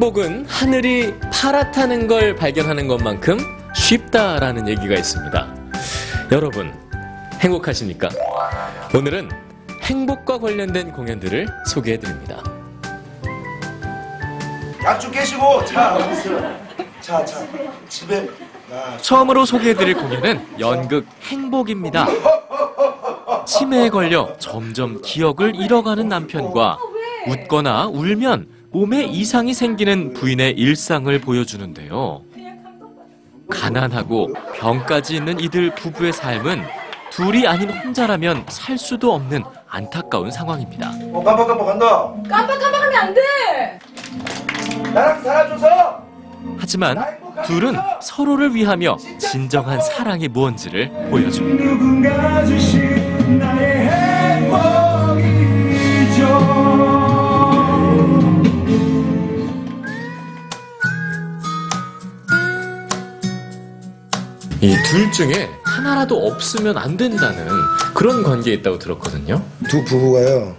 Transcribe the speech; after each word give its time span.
행복은 0.00 0.46
하늘이 0.46 1.12
파랗다는 1.30 2.06
걸 2.06 2.34
발견하는 2.34 2.88
것만큼 2.88 3.36
쉽다라는 3.74 4.66
얘기가 4.66 4.94
있습니다. 4.94 5.54
여러분, 6.32 6.72
행복하십니까? 7.40 8.08
오늘은 8.94 9.28
행복과 9.82 10.38
관련된 10.38 10.92
공연들을 10.92 11.46
소개해 11.66 11.98
드립니다. 11.98 12.42
약좀 14.82 15.12
깨시고 15.12 15.66
자 15.66 15.98
자, 17.02 17.22
자, 17.22 17.46
집에 17.90 18.26
아, 18.72 18.96
처음으로 19.02 19.44
소개해 19.44 19.74
드릴 19.74 19.92
공연은 19.96 20.60
연극 20.60 21.06
행복입니다. 21.24 22.06
치매에 23.44 23.90
걸려 23.90 24.34
점점 24.38 25.02
기억을 25.02 25.56
잃어가는 25.56 26.08
남편과 26.08 26.78
웃거나 27.26 27.88
울면 27.88 28.59
몸에 28.72 29.02
이상이 29.04 29.52
생기는 29.52 30.12
부인의 30.14 30.52
일상을 30.52 31.18
보여주는데요. 31.20 32.22
가난하고 33.50 34.32
병까지 34.54 35.16
있는 35.16 35.40
이들 35.40 35.74
부부의 35.74 36.12
삶은 36.12 36.62
둘이 37.10 37.46
아닌 37.48 37.68
혼자라면 37.70 38.44
살 38.48 38.78
수도 38.78 39.12
없는 39.14 39.42
안타까운 39.68 40.30
상황입니다. 40.30 40.92
어 41.12 41.22
깜빡깜빡 41.22 41.66
간다 41.66 41.86
깜빡깜빡하면 42.28 42.94
안 42.96 43.14
돼! 43.14 43.20
나랑 44.94 45.22
살아줘서 45.22 46.04
하지만 46.56 46.96
둘은 47.44 47.76
서로를 48.00 48.54
위하며 48.54 48.96
진정한 49.18 49.80
사랑이 49.80 50.28
무언지를 50.28 50.90
보여줍니다. 51.10 52.44
이 64.62 64.74
둘 64.90 65.10
중에 65.10 65.48
하나라도 65.62 66.26
없으면 66.26 66.76
안 66.76 66.96
된다는 66.96 67.46
그런 67.94 68.22
관계에 68.22 68.54
있다고 68.54 68.78
들었거든요. 68.78 69.42
두 69.68 69.82
부부가요 69.84 70.54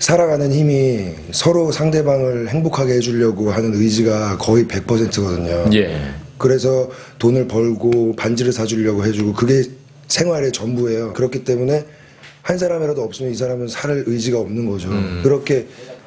살아가는 0.00 0.52
힘이 0.52 1.14
서로 1.32 1.70
상대방을 1.72 2.48
행복하게 2.48 2.94
해주려고 2.94 3.50
하는 3.50 3.74
의지가 3.74 4.38
거의 4.38 4.64
100%거든요. 4.66 5.66
예. 5.74 6.00
그래서 6.36 6.88
돈을 7.18 7.48
벌고 7.48 8.14
반지를 8.16 8.52
사주려고 8.52 9.04
해주고 9.04 9.32
그게 9.34 9.64
생활의 10.06 10.52
전부예요. 10.52 11.12
그렇기 11.14 11.44
때문에 11.44 11.84
한 12.42 12.58
사람이라도 12.58 13.02
없으면 13.02 13.32
이 13.32 13.34
사람은 13.34 13.68
살 13.68 14.04
의지가 14.06 14.38
없는 14.38 14.70
거죠. 14.70 14.88
그렇게 15.22 15.66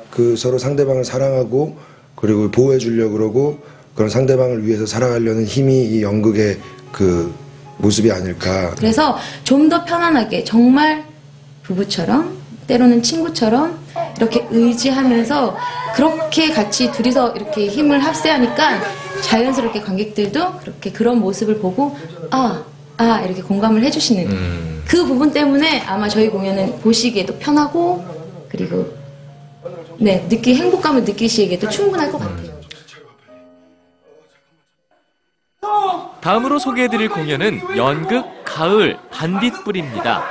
그 0.09 0.35
서로 0.35 0.57
상대방을 0.57 1.03
사랑하고 1.05 1.77
그리고 2.15 2.49
보호해 2.49 2.77
주려고 2.77 3.13
그러고 3.13 3.59
그런 3.95 4.09
상대방을 4.09 4.65
위해서 4.65 4.85
살아가려는 4.85 5.45
힘이 5.45 5.85
이 5.85 6.01
연극의 6.01 6.57
그 6.91 7.33
모습이 7.77 8.11
아닐까. 8.11 8.73
그래서 8.77 9.17
좀 9.43 9.69
더 9.69 9.83
편안하게 9.85 10.43
정말 10.43 11.03
부부처럼 11.63 12.37
때로는 12.67 13.01
친구처럼 13.01 13.79
이렇게 14.17 14.45
의지하면서 14.49 15.57
그렇게 15.95 16.51
같이 16.51 16.91
둘이서 16.91 17.31
이렇게 17.35 17.67
힘을 17.67 17.99
합세하니까 18.03 18.81
자연스럽게 19.21 19.81
관객들도 19.81 20.57
그렇게 20.59 20.91
그런 20.91 21.19
모습을 21.19 21.59
보고 21.59 21.97
아, 22.31 22.63
아 22.97 23.21
이렇게 23.21 23.41
공감을 23.41 23.83
해주시는 23.83 24.83
그 24.85 25.05
부분 25.05 25.31
때문에 25.31 25.81
아마 25.81 26.07
저희 26.09 26.29
공연은 26.29 26.79
보시기에도 26.79 27.37
편하고 27.37 28.03
그리고 28.49 28.93
네 29.97 30.25
느끼 30.29 30.55
행복감을 30.55 31.03
느끼시기에도 31.03 31.69
충분할 31.69 32.11
것 32.11 32.19
같아요. 32.19 32.60
다음으로 36.21 36.59
소개해드릴 36.59 37.09
공연은 37.09 37.77
연극 37.77 38.43
가을 38.45 38.97
반딧불입니다. 39.11 40.23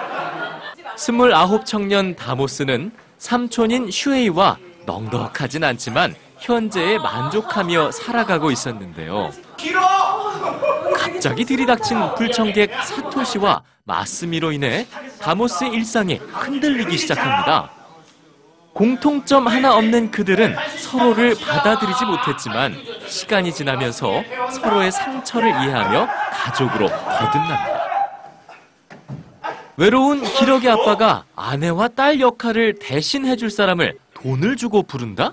29 0.97 1.65
청년 1.65 2.15
다모스는 2.15 2.93
삼촌인 3.19 3.91
슈에이와 3.91 4.57
넉넉하진 4.87 5.65
않지만 5.65 6.15
현재에 6.39 6.99
만족하며 6.99 7.91
살아가고 7.91 8.51
있었는데요. 8.51 9.31
갑자기 10.97 11.45
들이닥친 11.45 12.15
불청객 12.15 12.73
사토시와 12.85 13.63
마스미로 13.85 14.53
인해 14.53 14.87
다모스의 15.21 15.73
일상이 15.73 16.15
흔들리기 16.15 16.97
시작합니다. 16.97 17.71
공통점 18.73 19.49
하나 19.49 19.77
없는 19.77 20.11
그들은 20.11 20.57
서로를 20.79 21.35
받아들이지 21.35 22.05
못했지만 22.05 22.77
시간이 23.11 23.53
지나면서 23.53 24.23
서로의 24.53 24.93
상처를 24.93 25.49
이해하며 25.49 26.07
가족으로 26.33 26.89
거듭납니다. 26.89 27.81
외로운 29.77 30.23
기러기 30.23 30.69
아빠가 30.69 31.25
아내와 31.35 31.89
딸 31.89 32.21
역할을 32.21 32.79
대신 32.79 33.27
해줄 33.27 33.51
사람을 33.51 33.99
돈을 34.15 34.57
주고 34.57 34.83
부른다? 34.83 35.33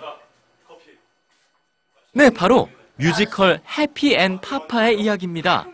네, 2.14 2.30
바로 2.30 2.70
뮤지컬 2.96 3.62
해피 3.78 4.16
앤 4.16 4.40
파파의 4.40 5.00
이야기입니다. 5.00 5.68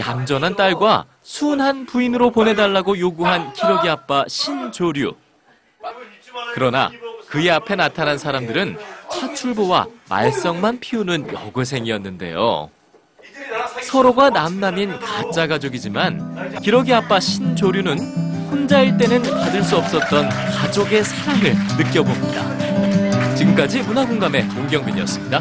얌전한 0.00 0.56
딸과 0.56 1.04
순한 1.20 1.86
부인으로 1.86 2.30
보내달라고 2.30 2.98
요구한 2.98 3.52
기러기 3.52 3.88
아빠 3.88 4.24
신조류. 4.26 5.14
그러나 6.54 6.90
그의 7.32 7.50
앞에 7.50 7.76
나타난 7.76 8.18
사람들은 8.18 8.76
화출보와 9.08 9.86
말썽만 10.10 10.80
피우는 10.80 11.32
여고생이었는데요. 11.32 12.68
서로가 13.84 14.28
남남인 14.28 14.98
가짜 15.00 15.46
가족이지만 15.46 16.60
기러기 16.60 16.92
아빠 16.92 17.18
신조류는 17.18 17.98
혼자일 18.50 18.98
때는 18.98 19.22
받을 19.22 19.62
수 19.62 19.78
없었던 19.78 20.28
가족의 20.28 21.04
사랑을 21.04 21.54
느껴봅니다. 21.78 23.34
지금까지 23.34 23.80
문화공감의 23.80 24.44
문경민이었습니다. 24.44 25.40